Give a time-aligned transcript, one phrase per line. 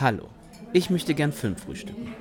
[0.00, 0.28] Hallo,
[0.72, 2.14] ich möchte gern Film frühstücken.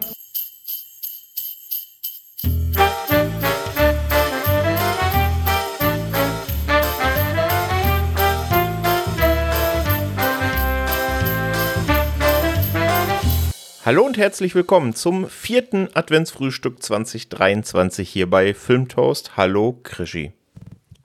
[13.84, 19.38] Hallo und herzlich willkommen zum vierten Adventsfrühstück 2023 hier bei Filmtoast.
[19.38, 20.34] Hallo Krischi.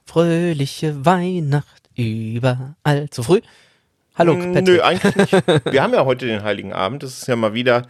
[0.04, 3.40] Fröhliche Weihnacht überall zu früh.
[4.16, 4.64] Hallo, Mm, Patrick.
[4.66, 5.32] Nö, eigentlich nicht.
[5.72, 7.02] Wir haben ja heute den Heiligen Abend.
[7.02, 7.86] Es ist ja mal wieder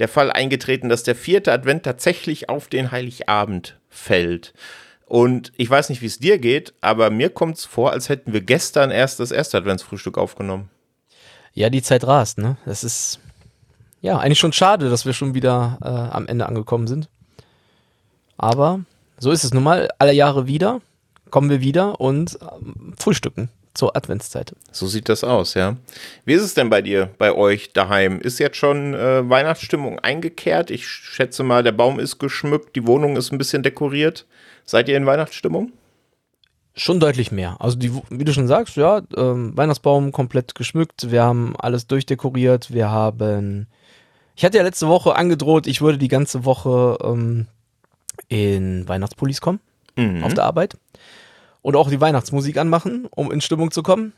[0.00, 4.54] der Fall eingetreten, dass der vierte Advent tatsächlich auf den Heiligabend fällt.
[5.06, 8.32] Und ich weiß nicht, wie es dir geht, aber mir kommt es vor, als hätten
[8.32, 10.68] wir gestern erst das erste Adventsfrühstück aufgenommen.
[11.54, 12.56] Ja, die Zeit rast, ne?
[12.66, 13.20] Das ist
[14.00, 17.08] ja eigentlich schon schade, dass wir schon wieder äh, am Ende angekommen sind.
[18.36, 18.80] Aber
[19.18, 19.88] so ist es nun mal.
[19.98, 20.80] Alle Jahre wieder
[21.30, 24.56] kommen wir wieder und ähm, frühstücken zur Adventszeit.
[24.72, 25.76] So sieht das aus, ja.
[26.24, 28.20] Wie ist es denn bei dir, bei euch daheim?
[28.20, 30.72] Ist jetzt schon äh, Weihnachtsstimmung eingekehrt?
[30.72, 34.26] Ich schätze mal, der Baum ist geschmückt, die Wohnung ist ein bisschen dekoriert.
[34.64, 35.70] Seid ihr in Weihnachtsstimmung?
[36.74, 37.56] Schon deutlich mehr.
[37.60, 41.10] Also die, wie du schon sagst, ja, ähm, Weihnachtsbaum komplett geschmückt.
[41.12, 42.72] Wir haben alles durchdekoriert.
[42.72, 43.68] Wir haben,
[44.34, 47.46] ich hatte ja letzte Woche angedroht, ich würde die ganze Woche ähm,
[48.28, 49.60] in Weihnachtspullis kommen
[49.96, 50.22] Mhm.
[50.24, 50.76] auf der Arbeit
[51.62, 54.12] und auch die Weihnachtsmusik anmachen, um in Stimmung zu kommen.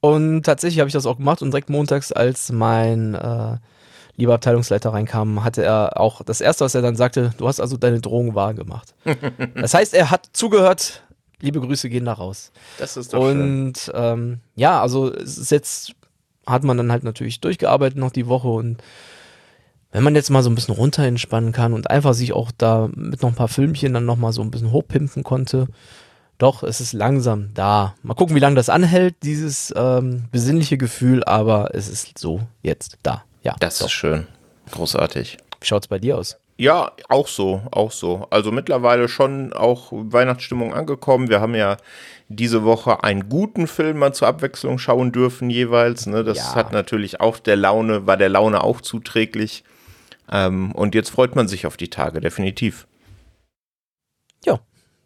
[0.00, 3.56] Und tatsächlich habe ich das auch gemacht und direkt montags, als mein äh,
[4.16, 7.76] lieber Abteilungsleiter reinkam, hatte er auch das erste, was er dann sagte, du hast also
[7.76, 8.94] deine Drohung wahr gemacht.
[9.54, 11.02] das heißt, er hat zugehört.
[11.40, 12.52] Liebe Grüße gehen da raus.
[12.78, 13.40] Das ist doch schön.
[13.40, 15.94] Und ähm, ja, also es ist jetzt
[16.46, 18.82] hat man dann halt natürlich durchgearbeitet noch die Woche und
[19.90, 22.88] wenn man jetzt mal so ein bisschen runter entspannen kann und einfach sich auch da
[22.94, 25.68] mit noch ein paar Filmchen dann noch mal so ein bisschen hochpimpen konnte,
[26.38, 27.94] doch, es ist langsam da.
[28.02, 32.98] Mal gucken, wie lange das anhält, dieses ähm, besinnliche Gefühl, aber es ist so jetzt
[33.02, 33.24] da.
[33.42, 33.86] Ja, Das doch.
[33.86, 34.26] ist schön.
[34.70, 35.38] Großartig.
[35.60, 36.38] Wie schaut's bei dir aus?
[36.56, 38.26] Ja, auch so, auch so.
[38.30, 41.28] Also mittlerweile schon auch Weihnachtsstimmung angekommen.
[41.28, 41.76] Wir haben ja
[42.28, 46.06] diese Woche einen guten Film mal zur Abwechslung schauen dürfen jeweils.
[46.06, 46.22] Ne?
[46.24, 46.54] Das Ja.
[46.54, 49.64] hat natürlich auch der Laune, war der Laune auch zuträglich.
[50.30, 52.86] Ähm, und jetzt freut man sich auf die Tage, definitiv.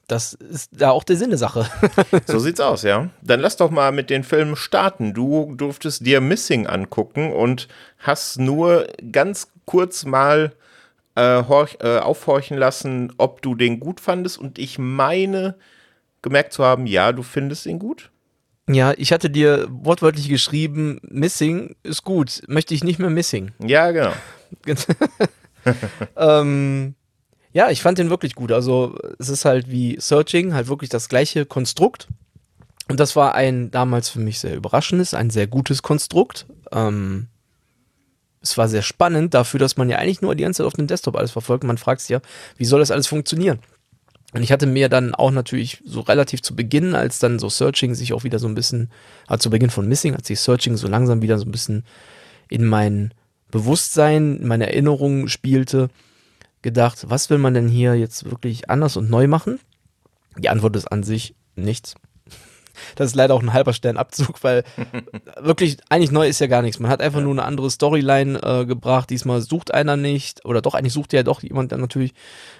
[0.09, 1.67] Das ist da auch der Sinn der Sache.
[2.27, 3.11] So sieht's aus, ja.
[3.23, 5.13] Dann lass doch mal mit den Filmen starten.
[5.13, 10.53] Du durftest dir Missing angucken und hast nur ganz kurz mal
[11.15, 14.39] äh, horch, äh, aufhorchen lassen, ob du den gut fandest.
[14.39, 15.57] Und ich meine,
[16.23, 18.11] gemerkt zu haben, ja, du findest ihn gut.
[18.67, 23.53] ja, ich hatte dir wortwörtlich geschrieben, Missing ist gut, möchte ich nicht mehr Missing.
[23.63, 24.13] Ja, genau.
[26.17, 26.95] ähm,
[27.59, 28.53] ja, ich fand den wirklich gut.
[28.53, 32.07] Also es ist halt wie Searching, halt wirklich das gleiche Konstrukt.
[32.89, 36.47] Und das war ein damals für mich sehr überraschendes, ein sehr gutes Konstrukt.
[36.71, 37.27] Ähm,
[38.41, 40.87] es war sehr spannend dafür, dass man ja eigentlich nur die ganze Zeit auf dem
[40.87, 41.65] Desktop alles verfolgt.
[41.65, 42.21] Man fragt sich ja,
[42.57, 43.59] wie soll das alles funktionieren?
[44.35, 47.97] Und ich hatte mir dann auch natürlich so relativ zu Beginn, als dann so Searching
[47.97, 48.89] sich auch wieder so ein bisschen,
[49.27, 51.85] also zu Beginn von Missing, als sich Searching so langsam wieder so ein bisschen
[52.49, 53.15] in mein
[53.51, 55.91] Bewusstsein, in meine Erinnerungen spielte,
[56.63, 59.61] gedacht, was will man denn hier jetzt wirklich anders und neu machen?
[60.39, 61.95] Die Antwort ist an sich nichts.
[62.95, 64.63] Das ist leider auch ein halber Sternabzug, weil
[65.41, 66.79] wirklich eigentlich neu ist ja gar nichts.
[66.79, 69.11] Man hat einfach nur eine andere Storyline äh, gebracht.
[69.11, 72.15] Diesmal sucht einer nicht oder doch eigentlich sucht ja doch jemand dann natürlich.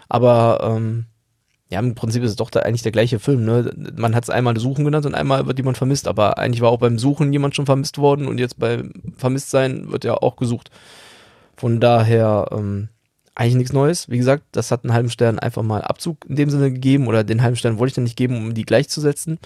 [0.09, 1.05] Aber ähm,
[1.71, 3.45] ja, im Prinzip ist es doch da eigentlich der gleiche Film.
[3.45, 3.73] Ne?
[3.97, 6.09] Man hat es einmal Suchen genannt und einmal wird jemand vermisst.
[6.09, 10.05] Aber eigentlich war auch beim Suchen jemand schon vermisst worden und jetzt beim Vermisstsein wird
[10.05, 10.71] ja auch gesucht.
[11.57, 12.89] Von daher ähm,
[13.39, 14.09] eigentlich nichts Neues.
[14.09, 17.23] Wie gesagt, das hat einen halben Stern einfach mal Abzug in dem Sinne gegeben oder
[17.23, 19.39] den halben Stern wollte ich dann nicht geben, um die gleichzusetzen.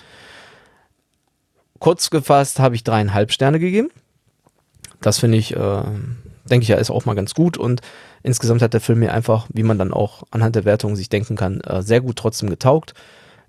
[1.79, 3.91] Kurz gefasst habe ich dreieinhalb Sterne gegeben.
[5.03, 5.83] Das finde ich, äh,
[6.49, 7.83] denke ich ja, ist auch mal ganz gut und
[8.23, 11.37] insgesamt hat der Film mir einfach, wie man dann auch anhand der Wertung sich denken
[11.37, 12.95] kann, äh, sehr gut trotzdem getaugt.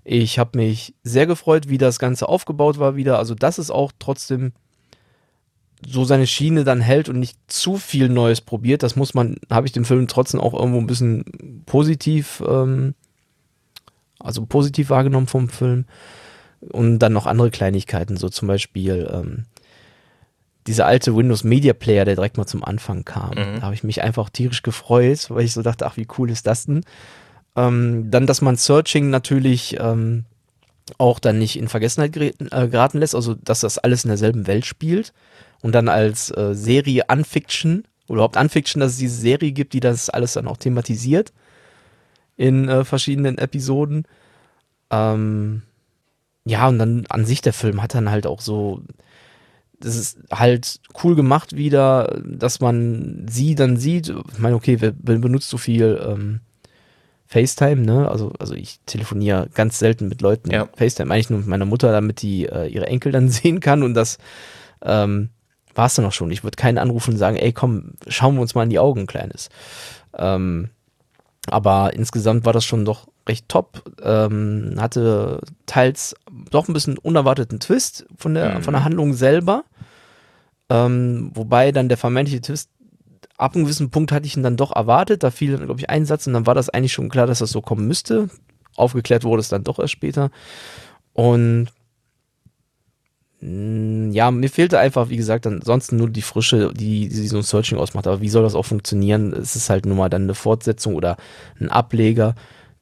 [0.02, 3.18] Ich habe mich sehr gefreut, wie das Ganze aufgebaut war wieder.
[3.18, 4.52] Also, dass es auch trotzdem
[5.86, 8.82] so seine Schiene dann hält und nicht zu viel Neues probiert.
[8.82, 12.94] Das muss man, habe ich den Film trotzdem auch irgendwo ein bisschen positiv, ähm,
[14.18, 15.86] also positiv wahrgenommen vom Film.
[16.60, 19.44] Und dann noch andere Kleinigkeiten, so zum Beispiel ähm,
[20.66, 23.32] dieser alte Windows Media Player, der direkt mal zum Anfang kam.
[23.56, 26.46] Da habe ich mich einfach tierisch gefreut, weil ich so dachte, ach, wie cool ist
[26.46, 26.84] das denn?
[27.54, 30.24] Ähm, dann, dass man Searching natürlich ähm,
[30.96, 32.32] auch dann nicht in Vergessenheit äh,
[32.68, 35.12] geraten lässt, also dass das alles in derselben Welt spielt
[35.64, 39.80] und dann als äh, Serie Unfiction oder überhaupt Unfiction, dass es diese Serie gibt, die
[39.80, 41.32] das alles dann auch thematisiert
[42.36, 44.04] in äh, verschiedenen Episoden.
[44.90, 45.62] Ähm,
[46.44, 48.82] ja, und dann an sich der Film hat dann halt auch so
[49.80, 54.10] das ist halt cool gemacht wieder, dass man sie dann sieht.
[54.10, 56.40] Ich meine, okay, wer benutzt so viel ähm,
[57.26, 58.10] FaceTime, ne?
[58.10, 60.50] Also, also ich telefoniere ganz selten mit Leuten.
[60.50, 60.68] Ja.
[60.76, 63.94] FaceTime eigentlich nur mit meiner Mutter, damit die äh, ihre Enkel dann sehen kann und
[63.94, 64.18] das
[64.82, 65.30] ähm,
[65.74, 66.30] war es dann auch schon.
[66.30, 69.06] Ich würde keinen anrufen und sagen, ey, komm, schauen wir uns mal in die Augen,
[69.06, 69.48] Kleines.
[70.16, 70.70] Ähm,
[71.48, 73.82] aber insgesamt war das schon doch recht top.
[74.02, 76.14] Ähm, hatte teils
[76.50, 78.62] doch ein bisschen unerwarteten Twist von der, Mhm.
[78.62, 79.64] von der Handlung selber.
[80.70, 82.70] Ähm, wobei dann der vermeintliche Twist,
[83.36, 85.22] ab einem gewissen Punkt hatte ich ihn dann doch erwartet.
[85.22, 87.50] Da fiel, glaube ich, ein Satz und dann war das eigentlich schon klar, dass das
[87.50, 88.30] so kommen müsste.
[88.76, 90.30] Aufgeklärt wurde es dann doch erst später.
[91.12, 91.68] Und
[93.46, 97.76] ja, mir fehlte einfach, wie gesagt, ansonsten nur die Frische, die, die so ein Searching
[97.76, 98.06] ausmacht.
[98.06, 99.34] Aber wie soll das auch funktionieren?
[99.34, 101.18] Es ist halt nur mal dann eine Fortsetzung oder
[101.60, 102.36] ein Ableger,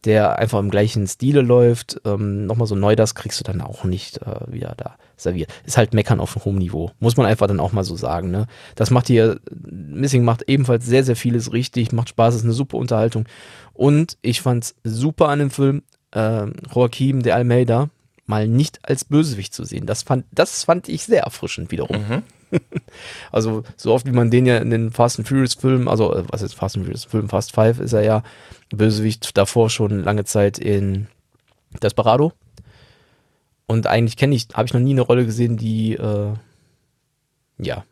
[0.05, 2.00] der einfach im gleichen Stile läuft.
[2.05, 5.53] Ähm, Nochmal so neu, das kriegst du dann auch nicht äh, wieder da serviert.
[5.64, 6.93] Ist halt Meckern auf hohen Niveau.
[7.00, 8.31] Muss man einfach dann auch mal so sagen.
[8.31, 8.47] Ne?
[8.76, 12.76] Das macht hier, Missing macht ebenfalls sehr, sehr vieles richtig, macht Spaß, ist eine super
[12.76, 13.26] Unterhaltung.
[13.73, 15.82] Und ich fand's super an dem Film,
[16.12, 17.88] äh, Joaquim de Almeida
[18.26, 19.86] mal nicht als Bösewicht zu sehen.
[19.86, 21.96] Das fand, das fand ich sehr erfrischend wiederum.
[21.96, 22.22] Mhm.
[23.32, 26.24] Also so oft wie man den ja in den Fast and Furious Filmen, also äh,
[26.28, 28.22] was ist Fast and Furious Film, Fast Five ist er ja
[28.69, 31.06] Bösewicht davor schon lange Zeit in
[31.82, 32.34] Desperado.
[33.66, 36.34] Und eigentlich kenne ich, habe ich noch nie eine Rolle gesehen, die äh,
[37.58, 37.84] ja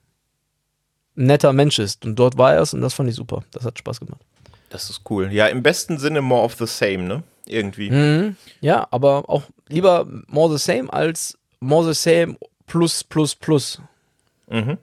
[1.16, 2.04] ein netter Mensch ist.
[2.04, 3.44] Und dort war er es und das fand ich super.
[3.52, 4.20] Das hat Spaß gemacht.
[4.68, 5.32] Das ist cool.
[5.32, 7.22] Ja, im besten Sinne more of the same, ne?
[7.50, 7.90] Irgendwie.
[7.90, 8.36] Mhm.
[8.60, 12.36] Ja, aber auch lieber more the same als more the same
[12.66, 13.80] plus plus plus.
[14.48, 14.78] Mhm.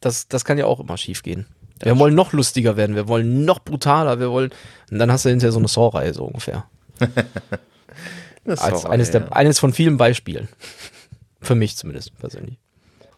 [0.00, 1.46] Das, das kann ja auch immer schief gehen.
[1.82, 4.50] Wir wollen noch lustiger werden, wir wollen noch brutaler, wir wollen.
[4.90, 6.64] Und dann hast du hinterher so eine Saw-Reihe so ungefähr.
[8.46, 10.48] Das Als eines, der, eines von vielen Beispielen.
[11.40, 12.58] Für mich zumindest persönlich.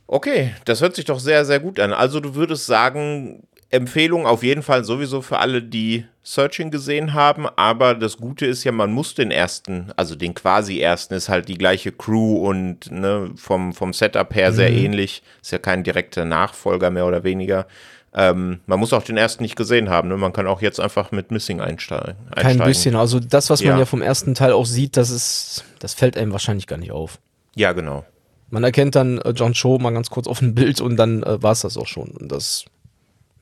[0.06, 1.92] Okay, das hört sich doch sehr, sehr gut an.
[1.92, 7.46] Also du würdest sagen, Empfehlung auf jeden Fall sowieso für alle, die Searching gesehen haben,
[7.56, 11.48] aber das Gute ist ja, man muss den ersten, also den quasi ersten, ist halt
[11.48, 16.24] die gleiche Crew und ne, vom, vom Setup her sehr ähnlich, ist ja kein direkter
[16.24, 17.66] Nachfolger mehr oder weniger.
[18.14, 20.16] Ähm, man muss auch den ersten nicht gesehen haben, ne?
[20.16, 22.16] man kann auch jetzt einfach mit Missing einsteigen.
[22.34, 22.64] Kein einsteigen.
[22.64, 22.96] bisschen.
[22.96, 23.78] Also das, was man Ja.
[23.80, 27.18] ja vom ersten Teil auch sieht, das ist, das fällt einem wahrscheinlich gar nicht auf.
[27.54, 28.06] Ja, genau.
[28.50, 31.42] Man erkennt dann äh, John Cho mal ganz kurz auf dem Bild und dann äh,
[31.42, 32.08] war es das auch schon.
[32.08, 32.64] Und das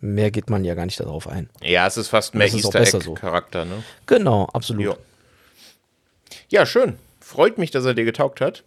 [0.01, 1.49] mehr geht man ja gar nicht darauf ein.
[1.63, 2.99] Ja, es ist fast mehr Easter so.
[2.99, 3.83] Egg-Charakter, ne?
[4.07, 4.85] Genau, absolut.
[4.85, 4.97] Jo.
[6.49, 6.99] Ja, schön.
[7.21, 8.63] Freut mich, dass er dir getaugt hat.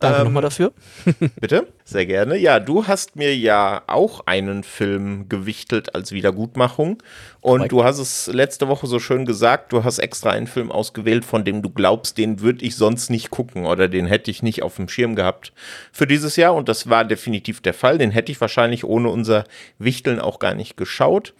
[0.00, 0.72] Danke Ähm, nochmal dafür.
[1.40, 1.68] Bitte?
[1.84, 2.36] Sehr gerne.
[2.36, 7.02] Ja, du hast mir ja auch einen Film gewichtelt als Wiedergutmachung.
[7.40, 7.72] Und Korrekt.
[7.72, 11.44] du hast es letzte Woche so schön gesagt, du hast extra einen Film ausgewählt, von
[11.44, 14.76] dem du glaubst, den würde ich sonst nicht gucken oder den hätte ich nicht auf
[14.76, 15.52] dem Schirm gehabt
[15.92, 16.54] für dieses Jahr.
[16.54, 17.98] Und das war definitiv der Fall.
[17.98, 19.44] Den hätte ich wahrscheinlich ohne unser
[19.78, 21.34] Wichteln auch gar nicht geschaut.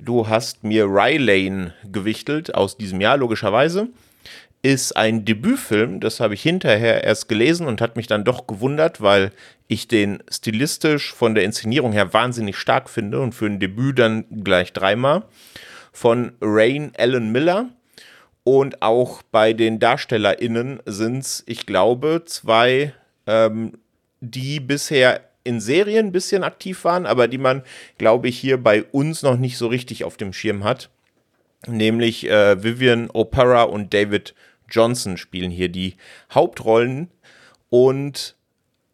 [0.00, 3.88] Du hast mir Rylane gewichtelt aus diesem Jahr, logischerweise
[4.62, 9.00] ist ein Debütfilm, das habe ich hinterher erst gelesen und hat mich dann doch gewundert,
[9.00, 9.32] weil
[9.66, 14.24] ich den stilistisch von der Inszenierung her wahnsinnig stark finde und für ein Debüt dann
[14.44, 15.24] gleich dreimal.
[15.92, 17.68] Von Rain Allen Miller.
[18.44, 22.92] Und auch bei den DarstellerInnen sind es, ich glaube, zwei,
[23.26, 23.78] ähm,
[24.20, 27.62] die bisher in Serien ein bisschen aktiv waren, aber die man,
[27.98, 30.90] glaube ich, hier bei uns noch nicht so richtig auf dem Schirm hat
[31.66, 34.34] nämlich äh, Vivian O'Para und David
[34.72, 35.94] Johnson spielen hier die
[36.32, 37.10] Hauptrollen.
[37.70, 38.36] Und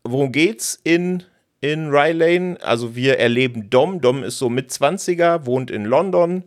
[0.05, 1.23] worum geht's in,
[1.61, 2.59] in Rylane?
[2.63, 4.01] Also wir erleben Dom.
[4.01, 6.45] Dom ist so mit 20er, wohnt in London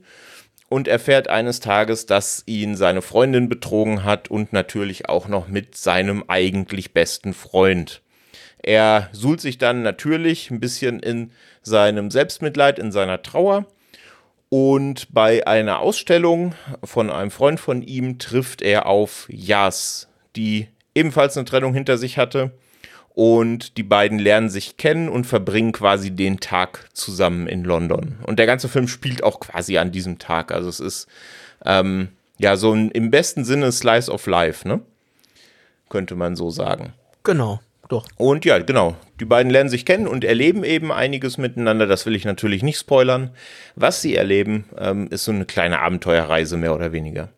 [0.70, 5.76] und erfährt eines Tages, dass ihn seine Freundin betrogen hat und natürlich auch noch mit
[5.76, 8.02] seinem eigentlich besten Freund.
[8.64, 13.66] Er suhlt sich dann natürlich ein bisschen in seinem Selbstmitleid, in seiner Trauer.
[14.54, 21.38] Und bei einer Ausstellung von einem Freund von ihm trifft er auf Jas, die ebenfalls
[21.38, 22.52] eine Trennung hinter sich hatte.
[23.14, 28.18] Und die beiden lernen sich kennen und verbringen quasi den Tag zusammen in London.
[28.24, 30.52] Und der ganze Film spielt auch quasi an diesem Tag.
[30.52, 31.08] Also es ist
[31.64, 34.82] ähm, ja so ein im besten Sinne Slice of Life, ne?
[35.88, 36.92] Könnte man so sagen.
[37.24, 38.08] Genau, doch.
[38.18, 38.96] Und ja, genau.
[39.20, 41.88] Die beiden lernen sich kennen und erleben eben einiges miteinander.
[41.88, 43.32] Das will ich natürlich nicht spoilern.
[43.76, 47.30] Was sie erleben, ähm, ist so eine kleine Abenteuerreise, mehr oder weniger.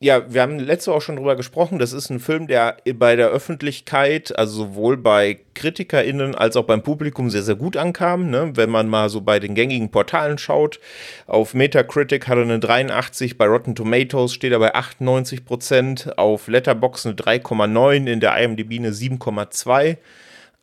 [0.00, 1.80] Ja, wir haben letzte Woche auch schon drüber gesprochen.
[1.80, 6.84] Das ist ein Film, der bei der Öffentlichkeit, also sowohl bei KritikerInnen als auch beim
[6.84, 8.30] Publikum sehr, sehr gut ankam.
[8.30, 8.52] Ne?
[8.54, 10.78] Wenn man mal so bei den gängigen Portalen schaut.
[11.26, 16.46] Auf Metacritic hat er eine 83, bei Rotten Tomatoes steht er bei 98 Prozent, auf
[16.46, 19.96] Letterboxd eine 3,9, in der IMDb eine 7,2.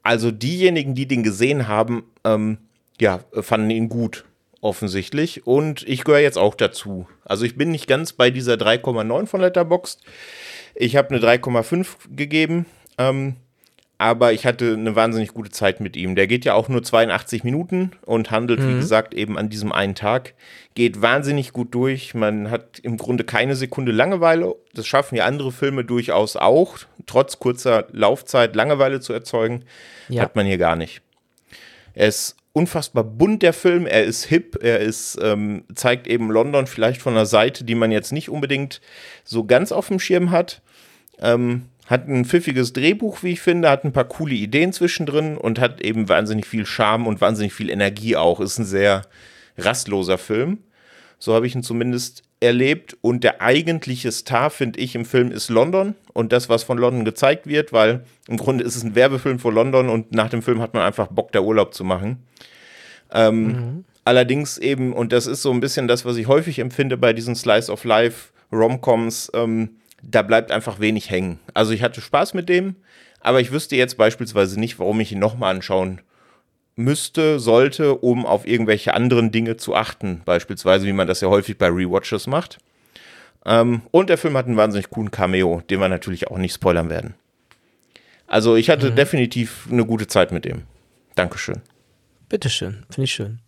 [0.02, 2.58] also diejenigen, die den gesehen haben, ähm,
[3.02, 4.24] ja, fanden ihn gut,
[4.66, 5.46] offensichtlich.
[5.46, 7.08] Und ich gehöre jetzt auch dazu.
[7.24, 10.02] Also ich bin nicht ganz bei dieser 3,9 von Letterboxd.
[10.74, 12.66] Ich habe eine 3,5 gegeben.
[12.98, 13.36] Ähm,
[13.98, 16.16] aber ich hatte eine wahnsinnig gute Zeit mit ihm.
[16.16, 18.70] Der geht ja auch nur 82 Minuten und handelt, mhm.
[18.70, 20.34] wie gesagt, eben an diesem einen Tag.
[20.74, 22.14] Geht wahnsinnig gut durch.
[22.14, 24.56] Man hat im Grunde keine Sekunde Langeweile.
[24.74, 29.64] Das schaffen ja andere Filme durchaus auch, trotz kurzer Laufzeit Langeweile zu erzeugen.
[30.10, 30.24] Ja.
[30.24, 31.02] Hat man hier gar nicht.
[31.94, 33.86] Er ist unfassbar bunt, der Film.
[33.86, 34.58] Er ist hip.
[34.62, 38.80] Er ist, ähm, zeigt eben London vielleicht von einer Seite, die man jetzt nicht unbedingt
[39.26, 40.62] so ganz auf dem Schirm hat.
[41.20, 45.60] Ähm, hat ein pfiffiges Drehbuch, wie ich finde, hat ein paar coole Ideen zwischendrin und
[45.60, 48.40] hat eben wahnsinnig viel Charme und wahnsinnig viel Energie auch.
[48.40, 49.04] Ist ein sehr
[49.58, 50.60] rastloser Film.
[51.20, 52.98] So habe ich ihn zumindest erlebt.
[53.02, 57.06] Und der eigentliche Star, finde ich, im Film ist London und das, was von London
[57.06, 60.62] gezeigt wird, weil im Grunde ist es ein Werbefilm für London und nach dem Film
[60.62, 62.24] hat man einfach Bock, da Urlaub zu machen.
[63.12, 63.86] Ähm, mhm.
[64.06, 67.36] Allerdings eben, und das ist so ein bisschen das, was ich häufig empfinde bei diesen
[67.36, 71.40] Slice of Life Romcoms, ähm, da bleibt einfach wenig hängen.
[71.54, 72.76] Also ich hatte Spaß mit dem,
[73.20, 76.02] aber ich wüsste jetzt beispielsweise nicht, warum ich ihn nochmal anschauen
[76.76, 80.22] müsste, sollte, um auf irgendwelche anderen Dinge zu achten.
[80.26, 82.58] Beispielsweise, wie man das ja häufig bei Rewatches macht.
[83.46, 86.90] Ähm, und der Film hat einen wahnsinnig coolen Cameo, den wir natürlich auch nicht spoilern
[86.90, 87.14] werden.
[88.28, 88.96] Also ich hatte mhm.
[88.96, 90.64] definitiv eine gute Zeit mit dem.
[91.16, 91.62] Dankeschön.
[92.28, 93.40] Bitteschön, finde ich schön.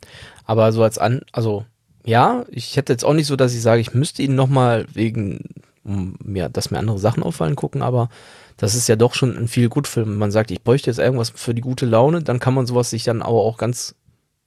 [0.46, 1.66] Aber so als an, also
[2.06, 5.50] ja, ich hätte jetzt auch nicht so, dass ich sage, ich müsste ihn nochmal wegen
[5.84, 8.10] um mir, dass mir andere Sachen auffallen, gucken, aber
[8.58, 10.18] das ist ja doch schon ein viel gut Film.
[10.18, 13.04] Man sagt, ich bräuchte jetzt irgendwas für die gute Laune, dann kann man sowas sich
[13.04, 13.96] dann aber auch ganz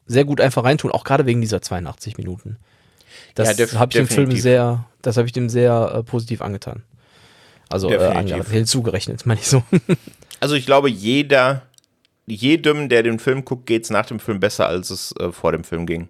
[0.06, 2.56] sehr gut einfach reintun, auch gerade wegen dieser 82 Minuten.
[3.36, 6.82] Das ja, habe ich dem Film sehr, das habe ich dem sehr äh, positiv angetan.
[7.68, 9.62] Also äh, hinzugerechnet, meine ich so.
[10.40, 11.62] also ich glaube, jeder,
[12.26, 15.52] jedem, der den Film guckt, geht es nach dem Film besser, als es äh, vor
[15.52, 16.08] dem Film ging.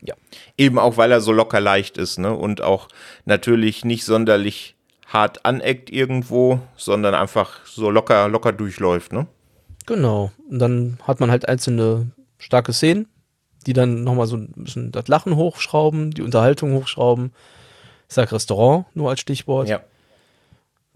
[0.00, 0.14] Ja.
[0.56, 2.34] Eben auch, weil er so locker leicht ist, ne?
[2.34, 2.88] Und auch
[3.26, 4.73] natürlich nicht sonderlich
[5.14, 9.26] hart aneckt irgendwo, sondern einfach so locker, locker durchläuft, ne?
[9.86, 10.32] Genau.
[10.50, 13.06] Und dann hat man halt einzelne starke Szenen,
[13.66, 17.32] die dann nochmal so ein bisschen das Lachen hochschrauben, die Unterhaltung hochschrauben.
[18.08, 19.68] Ich sag Restaurant nur als Stichwort.
[19.68, 19.80] Ja.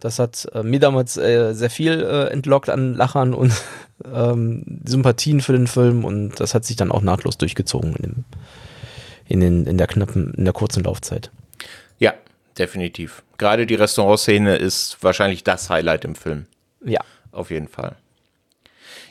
[0.01, 3.53] Das hat äh, mir damals äh, sehr viel äh, entlockt an Lachern und
[4.13, 8.25] ähm, Sympathien für den Film und das hat sich dann auch nahtlos durchgezogen in dem,
[9.27, 11.31] in, den, in der knappen, in der kurzen Laufzeit.
[12.59, 13.23] Definitiv.
[13.39, 16.47] Gerade die Restaurantszene ist wahrscheinlich das Highlight im Film.
[16.85, 17.01] Ja.
[17.31, 17.97] Auf jeden Fall.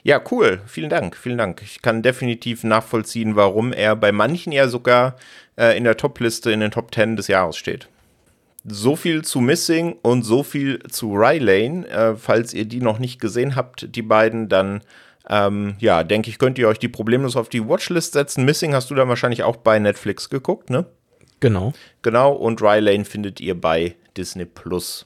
[0.03, 0.61] Ja, cool.
[0.65, 1.15] Vielen Dank.
[1.15, 1.61] Vielen Dank.
[1.61, 5.15] Ich kann definitiv nachvollziehen, warum er bei manchen ja sogar
[5.57, 7.87] äh, in der Top-Liste in den Top 10 des Jahres steht.
[8.65, 11.87] So viel zu Missing und so viel zu Rylane.
[11.87, 14.81] Äh, falls ihr die noch nicht gesehen habt, die beiden, dann
[15.29, 18.45] ähm, ja, denke ich, könnt ihr euch die problemlos auf die Watchlist setzen.
[18.45, 20.85] Missing hast du dann wahrscheinlich auch bei Netflix geguckt, ne?
[21.39, 21.73] Genau.
[22.01, 25.05] Genau, und Rylane findet ihr bei Disney Plus.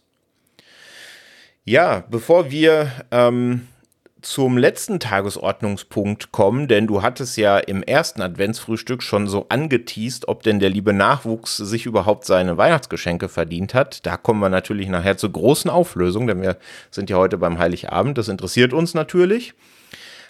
[1.64, 3.68] Ja, bevor wir ähm,
[4.22, 10.44] zum letzten Tagesordnungspunkt kommen, denn du hattest ja im ersten Adventsfrühstück schon so angeteased, ob
[10.44, 14.06] denn der liebe Nachwuchs sich überhaupt seine Weihnachtsgeschenke verdient hat.
[14.06, 16.58] Da kommen wir natürlich nachher zur großen Auflösung, denn wir
[16.92, 18.18] sind ja heute beim Heiligabend.
[18.18, 19.54] Das interessiert uns natürlich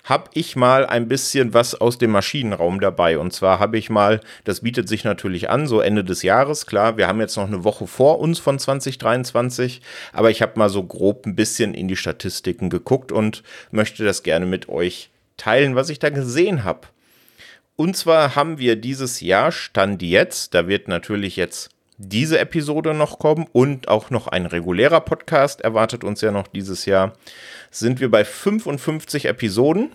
[0.03, 3.17] habe ich mal ein bisschen was aus dem Maschinenraum dabei.
[3.17, 6.97] Und zwar habe ich mal, das bietet sich natürlich an, so Ende des Jahres, klar,
[6.97, 9.81] wir haben jetzt noch eine Woche vor uns von 2023,
[10.13, 14.23] aber ich habe mal so grob ein bisschen in die Statistiken geguckt und möchte das
[14.23, 16.87] gerne mit euch teilen, was ich da gesehen habe.
[17.75, 21.70] Und zwar haben wir dieses Jahr, Stand jetzt, da wird natürlich jetzt
[22.03, 26.85] diese Episode noch kommen und auch noch ein regulärer Podcast erwartet uns ja noch dieses
[26.85, 27.13] Jahr,
[27.69, 29.91] sind wir bei 55 Episoden.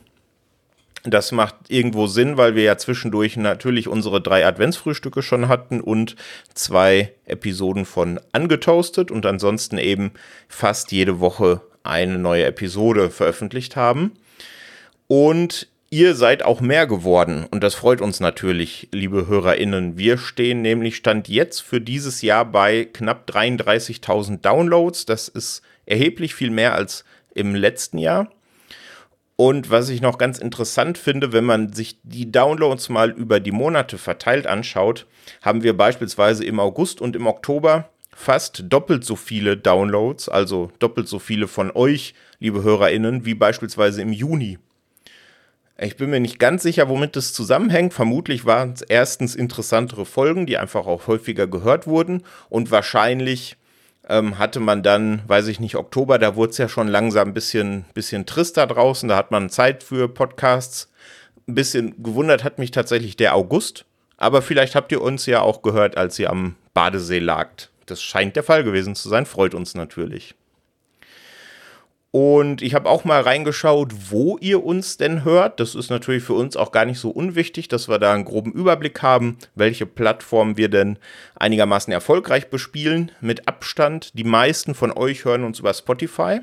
[1.03, 6.17] Das macht irgendwo Sinn, weil wir ja zwischendurch natürlich unsere drei Adventsfrühstücke schon hatten und
[6.55, 10.13] zwei Episoden von Angetoastet und ansonsten eben
[10.49, 14.13] fast jede Woche eine neue Episode veröffentlicht haben.
[15.09, 19.97] Und Ihr seid auch mehr geworden und das freut uns natürlich, liebe HörerInnen.
[19.97, 25.07] Wir stehen nämlich Stand jetzt für dieses Jahr bei knapp 33.000 Downloads.
[25.07, 28.33] Das ist erheblich viel mehr als im letzten Jahr.
[29.37, 33.53] Und was ich noch ganz interessant finde, wenn man sich die Downloads mal über die
[33.53, 35.07] Monate verteilt anschaut,
[35.41, 41.07] haben wir beispielsweise im August und im Oktober fast doppelt so viele Downloads, also doppelt
[41.07, 44.59] so viele von euch, liebe HörerInnen, wie beispielsweise im Juni.
[45.79, 47.93] Ich bin mir nicht ganz sicher, womit das zusammenhängt.
[47.93, 53.57] Vermutlich waren es erstens interessantere Folgen, die einfach auch häufiger gehört wurden und wahrscheinlich
[54.09, 57.35] ähm, hatte man dann, weiß ich nicht, Oktober, da wurde es ja schon langsam ein
[57.35, 60.91] bisschen, bisschen trister draußen, da hat man Zeit für Podcasts.
[61.47, 63.85] Ein bisschen gewundert hat mich tatsächlich der August,
[64.17, 67.71] aber vielleicht habt ihr uns ja auch gehört, als ihr am Badesee lagt.
[67.85, 70.35] Das scheint der Fall gewesen zu sein, freut uns natürlich.
[72.19, 75.61] Und ich habe auch mal reingeschaut, wo ihr uns denn hört.
[75.61, 78.53] Das ist natürlich für uns auch gar nicht so unwichtig, dass wir da einen groben
[78.53, 80.99] Überblick haben, welche Plattformen wir denn
[81.35, 83.13] einigermaßen erfolgreich bespielen.
[83.21, 84.19] Mit Abstand.
[84.19, 86.41] Die meisten von euch hören uns über Spotify.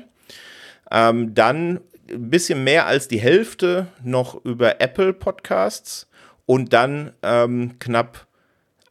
[0.92, 6.08] Ähm, dann ein bisschen mehr als die Hälfte noch über Apple Podcasts
[6.46, 8.28] und dann ähm, knapp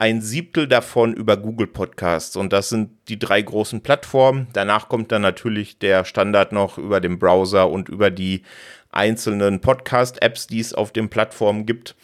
[0.03, 2.35] ein Siebtel davon über Google Podcasts.
[2.35, 4.47] Und das sind die drei großen Plattformen.
[4.51, 8.43] Danach kommt dann natürlich der Standard noch über den Browser und über die
[8.91, 11.95] einzelnen Podcast-Apps, die es auf den Plattformen gibt.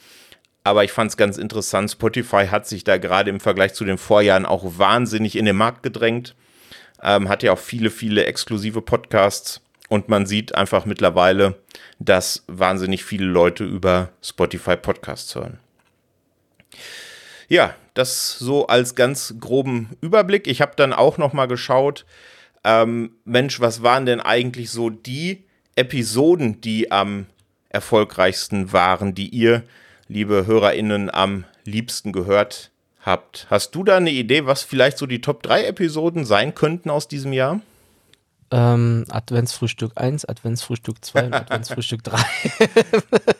[0.63, 1.91] Aber ich fand es ganz interessant.
[1.91, 5.83] Spotify hat sich da gerade im Vergleich zu den Vorjahren auch wahnsinnig in den Markt
[5.83, 6.35] gedrängt.
[7.03, 9.59] Ähm, hat ja auch viele, viele exklusive Podcasts.
[9.89, 11.55] Und man sieht einfach mittlerweile,
[11.99, 15.59] dass wahnsinnig viele Leute über Spotify Podcasts hören.
[17.49, 20.47] Ja, das so als ganz groben Überblick.
[20.47, 22.05] Ich habe dann auch noch mal geschaut,
[22.63, 25.43] ähm, Mensch, was waren denn eigentlich so die
[25.75, 27.27] Episoden, die am
[27.69, 29.63] erfolgreichsten waren, die ihr,
[30.07, 33.47] liebe HörerInnen, am liebsten gehört habt?
[33.49, 37.07] Hast du da eine Idee, was vielleicht so die Top 3 Episoden sein könnten aus
[37.07, 37.61] diesem Jahr?
[38.51, 42.17] Ähm, Adventsfrühstück 1, Adventsfrühstück 2 und Adventsfrühstück 3.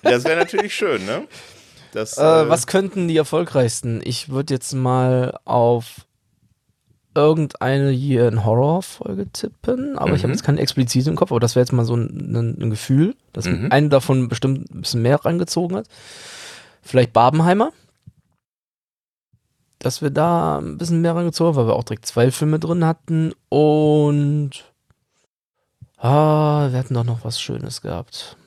[0.04, 1.28] das wäre natürlich schön, ne?
[1.92, 4.02] Das, äh, äh, was könnten die erfolgreichsten?
[4.04, 6.06] Ich würde jetzt mal auf
[7.16, 10.16] irgendeine hier in Horror-Folge tippen, aber mhm.
[10.16, 12.62] ich habe jetzt keine explizite im Kopf, aber das wäre jetzt mal so ein, ein,
[12.62, 13.68] ein Gefühl, dass mhm.
[13.72, 15.88] eine davon bestimmt ein bisschen mehr rangezogen hat.
[16.82, 17.72] Vielleicht Barbenheimer.
[19.80, 22.86] Dass wir da ein bisschen mehr rangezogen haben, weil wir auch direkt zwei Filme drin
[22.86, 24.66] hatten und
[25.98, 28.38] ah, wir hatten doch noch was Schönes gehabt.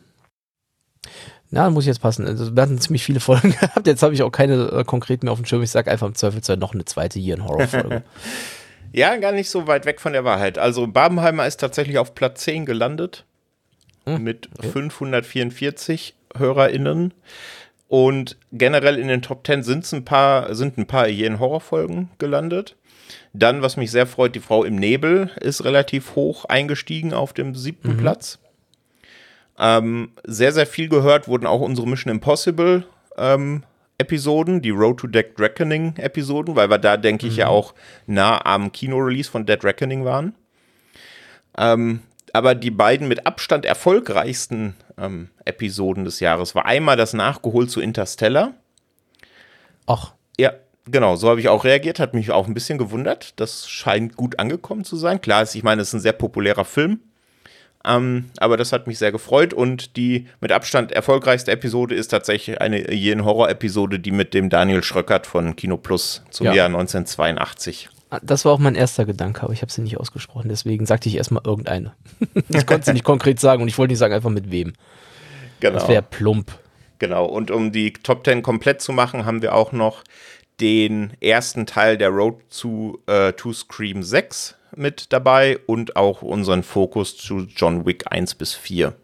[1.55, 2.27] Na, muss ich jetzt passen.
[2.27, 3.87] Also, wir hatten ziemlich viele Folgen gehabt.
[3.87, 5.63] Jetzt habe ich auch keine äh, konkret mehr auf dem Schirm.
[5.63, 8.03] Ich sage einfach im Zweifelsfall noch eine zweite hier in Horrorfolge.
[8.93, 10.57] ja, gar nicht so weit weg von der Wahrheit.
[10.57, 13.27] Also Babenheimer ist tatsächlich auf Platz 10 gelandet
[14.07, 14.69] hm, mit okay.
[14.71, 17.13] 544 HörerInnen.
[17.87, 22.09] Und generell in den Top 10 sind ein paar, sind ein paar hier in Horrorfolgen
[22.17, 22.77] gelandet.
[23.35, 27.55] Dann, was mich sehr freut, die Frau im Nebel ist relativ hoch eingestiegen auf dem
[27.55, 27.99] siebten mhm.
[27.99, 28.39] Platz.
[29.59, 32.85] Ähm, sehr, sehr viel gehört wurden auch unsere Mission Impossible
[33.17, 33.63] ähm,
[33.99, 37.53] Episoden, die Road to Dead Reckoning Episoden, weil wir da, denke ich, ja mhm.
[37.53, 37.75] auch
[38.07, 40.35] nah am Kino-Release von Dead Reckoning waren.
[41.57, 42.01] Ähm,
[42.33, 47.81] aber die beiden mit Abstand erfolgreichsten ähm, Episoden des Jahres war einmal das Nachgeholt zu
[47.81, 48.55] Interstellar.
[49.87, 50.15] Ach.
[50.39, 50.55] Ja,
[50.87, 53.39] genau, so habe ich auch reagiert, hat mich auch ein bisschen gewundert.
[53.39, 55.21] Das scheint gut angekommen zu sein.
[55.21, 57.01] Klar ist, ich meine, es ist ein sehr populärer Film.
[57.85, 62.61] Ähm, aber das hat mich sehr gefreut und die mit Abstand erfolgreichste Episode ist tatsächlich
[62.61, 66.55] eine jene Horror-Episode, die mit dem Daniel Schröckert von Kino Plus zum ja.
[66.55, 67.89] Jahr 1982.
[68.11, 71.09] Ah, das war auch mein erster Gedanke, aber ich habe sie nicht ausgesprochen, deswegen sagte
[71.09, 71.95] ich erstmal irgendeine.
[72.49, 74.75] ich konnte sie nicht konkret sagen und ich wollte nicht sagen, einfach mit wem.
[75.61, 75.79] Genau.
[75.79, 76.53] Das wäre plump.
[76.99, 80.05] Genau, und um die Top 10 komplett zu machen, haben wir auch noch
[80.63, 86.63] den ersten Teil der Road to, äh, to Scream 6 mit dabei und auch unseren
[86.63, 88.95] Fokus zu John Wick 1 bis 4.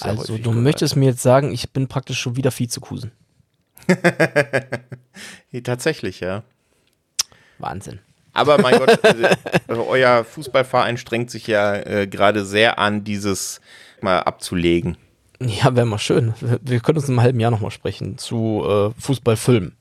[0.00, 0.56] also du gehört.
[0.64, 3.12] möchtest mir jetzt sagen, ich bin praktisch schon wieder Vizekusen.
[5.64, 6.42] Tatsächlich, ja.
[7.58, 8.00] Wahnsinn.
[8.32, 8.98] Aber mein Gott,
[9.68, 13.60] also, euer Fußballverein strengt sich ja äh, gerade sehr an, dieses
[14.02, 14.98] mal abzulegen.
[15.40, 16.34] Ja, wäre mal schön.
[16.40, 19.75] Wir können uns in einem halben Jahr nochmal sprechen zu äh, Fußballfilmen.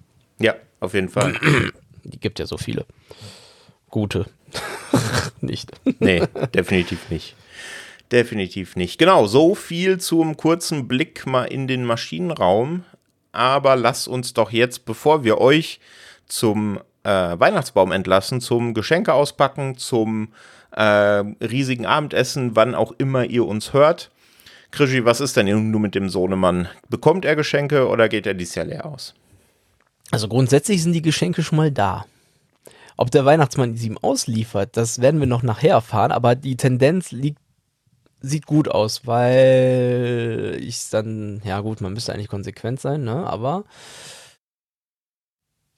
[0.80, 1.34] Auf jeden Fall.
[2.04, 2.86] Die gibt ja so viele.
[3.90, 4.26] Gute.
[5.42, 5.72] nicht.
[6.00, 6.22] nee,
[6.54, 7.36] definitiv nicht.
[8.12, 9.00] Definitiv nicht.
[9.00, 12.84] Genau, so viel zum kurzen Blick mal in den Maschinenraum.
[13.32, 15.80] Aber lasst uns doch jetzt, bevor wir euch
[16.28, 20.30] zum äh, Weihnachtsbaum entlassen, zum Geschenke auspacken, zum
[20.72, 24.12] äh, riesigen Abendessen, wann auch immer ihr uns hört.
[24.72, 26.68] Krischi, was ist denn nun mit dem Sohnemann?
[26.90, 29.14] Bekommt er Geschenke oder geht er dies Jahr leer aus?
[30.12, 32.06] Also grundsätzlich sind die Geschenke schon mal da.
[32.98, 37.12] Ob der Weihnachtsmann sie ihm ausliefert, das werden wir noch nachher erfahren, aber die Tendenz
[37.12, 37.40] liegt,
[38.22, 43.28] sieht gut aus, weil ich dann, ja gut, man müsste eigentlich konsequent sein, ne?
[43.28, 43.66] Aber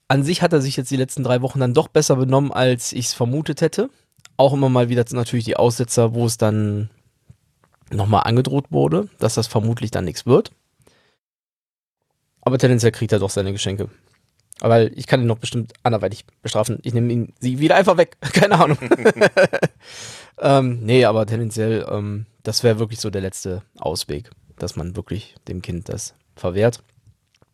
[0.07, 2.93] an sich hat er sich jetzt die letzten drei Wochen dann doch besser benommen, als
[2.93, 3.89] ich es vermutet hätte.
[4.37, 6.89] Auch immer mal wieder natürlich die Aussetzer, wo es dann
[7.91, 10.51] nochmal angedroht wurde, dass das vermutlich dann nichts wird.
[12.41, 13.89] Aber tendenziell kriegt er doch seine Geschenke.
[14.61, 16.79] Aber ich kann ihn noch bestimmt anderweitig bestrafen.
[16.83, 18.17] Ich nehme ihn sie wieder einfach weg.
[18.33, 18.77] Keine Ahnung.
[20.41, 25.35] ähm, nee, aber tendenziell, ähm, das wäre wirklich so der letzte Ausweg, dass man wirklich
[25.47, 26.81] dem Kind das verwehrt.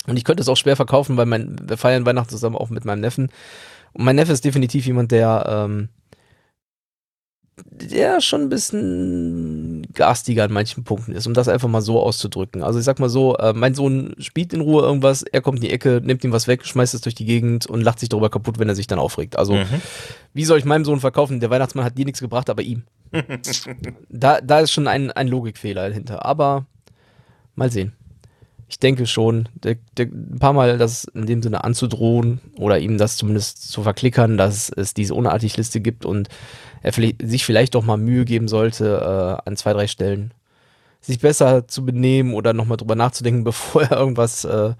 [0.07, 2.85] Und ich könnte es auch schwer verkaufen, weil mein, wir feiern Weihnachten zusammen auch mit
[2.85, 3.29] meinem Neffen.
[3.93, 5.89] Und mein Neffe ist definitiv jemand, der ähm,
[7.57, 12.63] der schon ein bisschen garstiger an manchen Punkten ist, um das einfach mal so auszudrücken.
[12.63, 15.63] Also ich sag mal so, äh, mein Sohn spielt in Ruhe irgendwas, er kommt in
[15.63, 18.29] die Ecke, nimmt ihm was weg, schmeißt es durch die Gegend und lacht sich darüber
[18.29, 19.37] kaputt, wenn er sich dann aufregt.
[19.37, 19.81] Also mhm.
[20.33, 21.39] wie soll ich meinem Sohn verkaufen?
[21.39, 22.83] Der Weihnachtsmann hat dir nichts gebracht, aber ihm.
[24.09, 26.25] da, da ist schon ein, ein Logikfehler dahinter.
[26.25, 26.65] Aber
[27.55, 27.93] mal sehen
[28.73, 32.97] ich denke schon, der, der, ein paar Mal das in dem Sinne anzudrohen oder ihm
[32.97, 36.27] das zumindest zu verklickern, dass es diese Unartig-Liste gibt und
[36.81, 40.33] er sich vielleicht doch mal Mühe geben sollte, äh, an zwei, drei Stellen
[41.01, 44.73] sich besser zu benehmen oder nochmal drüber nachzudenken, bevor er irgendwas, äh,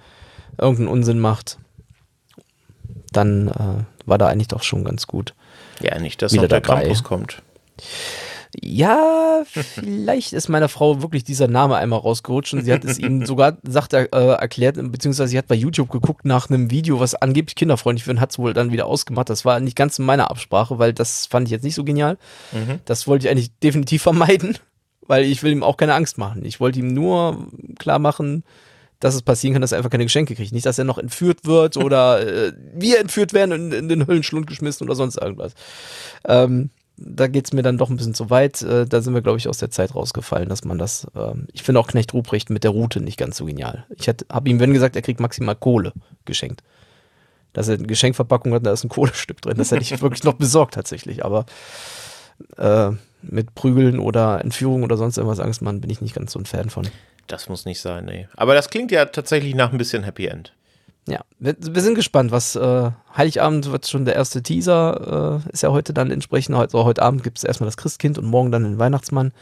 [0.58, 1.60] irgendeinen Unsinn macht.
[3.12, 5.36] Dann äh, war da eigentlich doch schon ganz gut.
[5.82, 6.80] Ja, nicht, dass noch der dabei.
[6.82, 7.44] Krampus kommt.
[8.62, 13.26] Ja, vielleicht ist meiner Frau wirklich dieser Name einmal rausgerutscht und sie hat es ihm
[13.26, 17.16] sogar, sagt er, äh, erklärt, beziehungsweise sie hat bei YouTube geguckt nach einem Video, was
[17.16, 19.30] angeblich kinderfreundlich wird und hat es wohl dann wieder ausgemacht.
[19.30, 22.18] Das war nicht ganz in meiner Absprache, weil das fand ich jetzt nicht so genial.
[22.52, 22.80] Mhm.
[22.86, 24.58] Das wollte ich eigentlich definitiv vermeiden,
[25.08, 26.46] weil ich will ihm auch keine Angst machen.
[26.46, 27.48] Ich wollte ihm nur
[27.80, 28.44] klar machen,
[29.00, 30.54] dass es passieren kann, dass er einfach keine Geschenke kriegt.
[30.54, 34.46] Nicht, dass er noch entführt wird oder äh, wir entführt werden und in den Höllenschlund
[34.46, 35.54] geschmissen oder sonst irgendwas.
[36.26, 36.70] Ähm,
[37.06, 38.62] da geht es mir dann doch ein bisschen zu weit.
[38.62, 41.08] Äh, da sind wir, glaube ich, aus der Zeit rausgefallen, dass man das.
[41.16, 43.86] Ähm, ich finde auch Knecht Ruprecht mit der Route nicht ganz so genial.
[43.96, 45.94] Ich habe ihm, wenn gesagt, er kriegt maximal Kohle
[46.26, 46.64] geschenkt.
[47.54, 49.58] Dass er eine Geschenkverpackung hat, da ist ein Kohlestück drin.
[49.58, 51.24] Das hätte ich wirklich noch besorgt tatsächlich.
[51.24, 51.46] Aber
[52.58, 56.46] äh, mit Prügeln oder Entführung oder sonst irgendwas Angstmann bin ich nicht ganz so ein
[56.46, 56.88] Fan von.
[57.28, 58.28] Das muss nicht sein, nee.
[58.36, 60.54] Aber das klingt ja tatsächlich nach ein bisschen Happy End.
[61.08, 65.64] Ja, wir, wir, sind gespannt, was äh, Heiligabend wird schon der erste Teaser, äh, ist
[65.64, 66.56] ja heute dann entsprechend.
[66.56, 69.34] Also heute Abend gibt es erstmal das Christkind und morgen dann den Weihnachtsmann.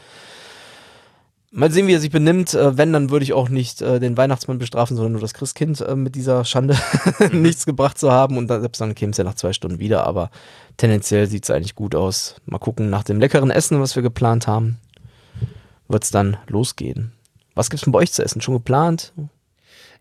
[1.54, 2.54] Mal sehen, wie er sich benimmt.
[2.54, 5.82] Äh, wenn, dann würde ich auch nicht äh, den Weihnachtsmann bestrafen, sondern nur das Christkind
[5.82, 6.76] äh, mit dieser Schande
[7.32, 8.38] nichts gebracht zu haben.
[8.38, 10.06] Und dann, selbst dann käme es ja nach zwei Stunden wieder.
[10.06, 10.30] Aber
[10.78, 12.36] tendenziell sieht es eigentlich gut aus.
[12.46, 14.78] Mal gucken, nach dem leckeren Essen, was wir geplant haben,
[15.88, 17.12] wird es dann losgehen.
[17.54, 18.40] Was gibt es denn bei euch zu essen?
[18.40, 19.12] Schon geplant?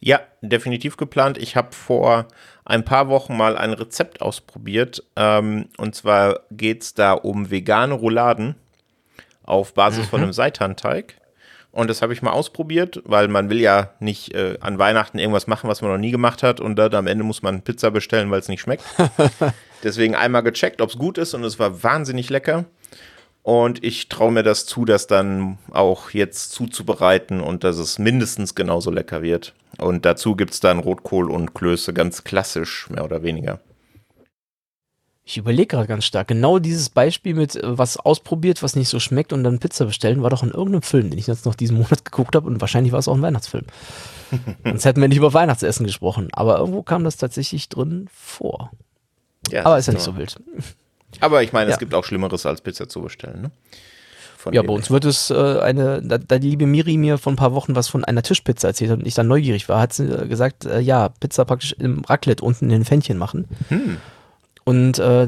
[0.03, 1.37] Ja, definitiv geplant.
[1.37, 2.27] Ich habe vor
[2.65, 5.03] ein paar Wochen mal ein Rezept ausprobiert.
[5.15, 8.55] Ähm, und zwar geht es da um vegane Rouladen
[9.43, 10.09] auf Basis mhm.
[10.09, 11.15] von einem Seitanteig.
[11.71, 15.47] Und das habe ich mal ausprobiert, weil man will ja nicht äh, an Weihnachten irgendwas
[15.47, 16.59] machen, was man noch nie gemacht hat.
[16.59, 18.83] Und dann am Ende muss man Pizza bestellen, weil es nicht schmeckt.
[19.83, 21.35] Deswegen einmal gecheckt, ob es gut ist.
[21.35, 22.65] Und es war wahnsinnig lecker.
[23.43, 28.54] Und ich traue mir das zu, das dann auch jetzt zuzubereiten und dass es mindestens
[28.54, 29.54] genauso lecker wird.
[29.80, 33.60] Und dazu gibt es dann Rotkohl und Klöße, ganz klassisch, mehr oder weniger.
[35.23, 36.27] Ich überlege gerade ganz stark.
[36.27, 40.23] Genau dieses Beispiel mit äh, was ausprobiert, was nicht so schmeckt und dann Pizza bestellen,
[40.23, 42.91] war doch in irgendeinem Film, den ich jetzt noch diesen Monat geguckt habe und wahrscheinlich
[42.91, 43.65] war es auch ein Weihnachtsfilm.
[44.63, 46.30] Sonst hätten wir nicht über Weihnachtsessen gesprochen.
[46.34, 48.71] Aber irgendwo kam das tatsächlich drin vor.
[49.49, 50.39] Ja, Aber ist ja nicht so wild.
[51.19, 51.74] Aber ich meine, ja.
[51.74, 53.52] es gibt auch Schlimmeres als Pizza zu bestellen, ne?
[54.38, 57.32] Von ja, bei uns wird es äh, eine, da, da, die liebe Miri mir vor
[57.32, 59.93] ein paar Wochen was von einer Tischpizza erzählt hat und ich dann neugierig war, hat
[59.93, 63.47] sie äh, gesagt, äh, ja, Pizza praktisch im Raclette unten in den Fännchen machen.
[63.69, 63.97] Hm.
[64.63, 65.28] Und äh,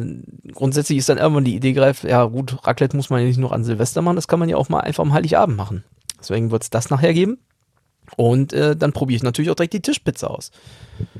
[0.52, 3.54] grundsätzlich ist dann irgendwann die Idee greift, ja gut, Raclette muss man ja nicht nur
[3.54, 5.84] an Silvester machen, das kann man ja auch mal einfach am Heiligabend machen.
[6.19, 7.38] Deswegen wird es das nachher geben.
[8.15, 10.52] Und äh, dann probiere ich natürlich auch direkt die Tischpizza aus.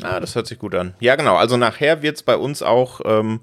[0.02, 0.94] Ah, das hört sich gut an.
[1.00, 1.36] Ja, genau.
[1.36, 3.42] Also nachher wird es bei uns auch ähm,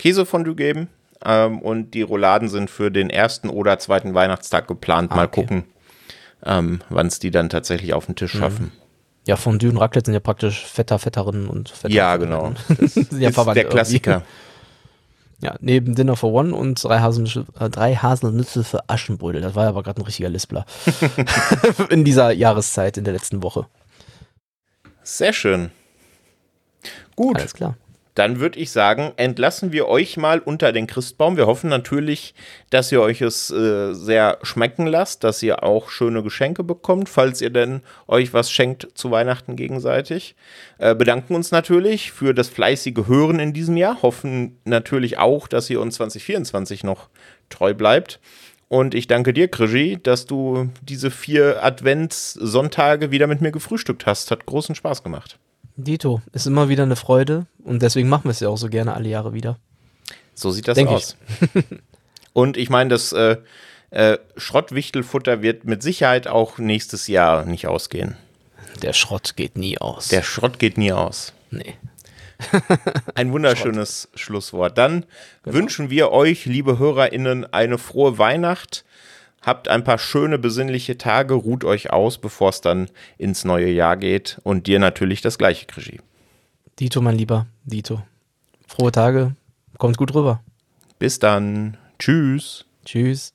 [0.00, 0.88] Käsefondue geben.
[1.22, 5.12] Ähm, und die Rouladen sind für den ersten oder zweiten Weihnachtstag geplant.
[5.12, 5.42] Ah, Mal okay.
[5.42, 5.64] gucken,
[6.44, 8.38] ähm, wann es die dann tatsächlich auf den Tisch mhm.
[8.38, 8.72] schaffen.
[9.26, 11.92] Ja, Fondue und Raclette sind ja praktisch Vetter, Vetterinnen und Vetter.
[11.92, 12.54] Ja, genau.
[12.80, 14.22] Das sind ja ist der Klassiker.
[15.42, 19.40] Ja, neben Dinner for One und drei Haselnüsse, äh, drei Haselnüsse für Aschenbrödel.
[19.40, 20.66] Das war aber gerade ein richtiger Lispler.
[21.88, 23.66] in dieser Jahreszeit, in der letzten Woche.
[25.02, 25.70] Sehr schön.
[27.16, 27.38] Gut.
[27.38, 27.74] Alles klar
[28.14, 31.36] dann würde ich sagen, entlassen wir euch mal unter den Christbaum.
[31.36, 32.34] Wir hoffen natürlich,
[32.70, 37.40] dass ihr euch es äh, sehr schmecken lasst, dass ihr auch schöne Geschenke bekommt, falls
[37.40, 40.34] ihr denn euch was schenkt zu Weihnachten gegenseitig.
[40.78, 44.02] Äh, bedanken uns natürlich für das fleißige Hören in diesem Jahr.
[44.02, 47.08] Hoffen natürlich auch, dass ihr uns 2024 noch
[47.48, 48.20] treu bleibt.
[48.68, 54.30] Und ich danke dir, Krigi, dass du diese vier Adventssonntage wieder mit mir gefrühstückt hast.
[54.30, 55.40] Hat großen Spaß gemacht.
[55.84, 58.94] Dito, ist immer wieder eine Freude und deswegen machen wir es ja auch so gerne
[58.94, 59.58] alle Jahre wieder.
[60.34, 61.16] So sieht das Denk aus.
[62.32, 63.36] und ich meine, das äh,
[63.90, 68.16] äh, Schrottwichtelfutter wird mit Sicherheit auch nächstes Jahr nicht ausgehen.
[68.82, 70.08] Der Schrott geht nie aus.
[70.08, 71.32] Der Schrott geht nie aus.
[71.50, 71.74] Nee.
[73.14, 74.78] Ein wunderschönes Schlusswort.
[74.78, 75.04] Dann
[75.42, 75.56] genau.
[75.56, 78.84] wünschen wir euch, liebe HörerInnen, eine frohe Weihnacht.
[79.42, 83.96] Habt ein paar schöne, besinnliche Tage, ruht euch aus, bevor es dann ins neue Jahr
[83.96, 84.38] geht.
[84.42, 86.00] Und dir natürlich das gleiche, Krischi.
[86.78, 88.02] Dito, mein Lieber, Dito.
[88.66, 89.34] Frohe Tage,
[89.78, 90.42] kommt gut rüber.
[90.98, 91.78] Bis dann.
[91.98, 92.66] Tschüss.
[92.84, 93.34] Tschüss.